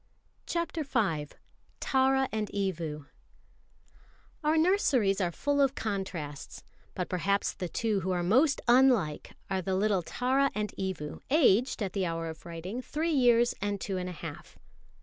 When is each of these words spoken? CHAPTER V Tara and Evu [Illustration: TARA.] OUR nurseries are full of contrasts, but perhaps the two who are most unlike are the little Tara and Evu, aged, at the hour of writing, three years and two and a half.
CHAPTER 0.47 0.83
V 0.83 1.27
Tara 1.79 2.27
and 2.31 2.47
Evu 2.49 3.05
[Illustration: 3.05 3.05
TARA.] 3.05 3.07
OUR 4.43 4.57
nurseries 4.57 5.21
are 5.21 5.31
full 5.31 5.61
of 5.61 5.75
contrasts, 5.75 6.63
but 6.95 7.07
perhaps 7.07 7.53
the 7.53 7.69
two 7.69 7.99
who 7.99 8.09
are 8.09 8.23
most 8.23 8.61
unlike 8.67 9.33
are 9.47 9.61
the 9.61 9.75
little 9.75 10.01
Tara 10.01 10.49
and 10.55 10.69
Evu, 10.75 11.21
aged, 11.29 11.83
at 11.83 11.93
the 11.93 12.07
hour 12.07 12.29
of 12.29 12.47
writing, 12.47 12.81
three 12.81 13.13
years 13.13 13.53
and 13.61 13.79
two 13.79 13.99
and 13.99 14.09
a 14.09 14.13
half. 14.13 14.57